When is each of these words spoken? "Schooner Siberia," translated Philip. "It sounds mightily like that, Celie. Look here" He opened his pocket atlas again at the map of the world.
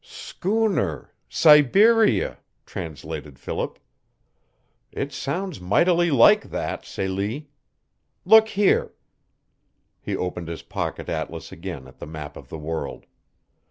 "Schooner 0.03 1.13
Siberia," 1.29 2.39
translated 2.65 3.37
Philip. 3.37 3.77
"It 4.91 5.11
sounds 5.13 5.61
mightily 5.61 6.09
like 6.09 6.49
that, 6.49 6.83
Celie. 6.87 7.51
Look 8.25 8.47
here" 8.49 8.93
He 10.01 10.15
opened 10.17 10.47
his 10.47 10.63
pocket 10.63 11.07
atlas 11.07 11.51
again 11.51 11.87
at 11.87 11.99
the 11.99 12.07
map 12.07 12.35
of 12.35 12.49
the 12.49 12.57
world. 12.57 13.05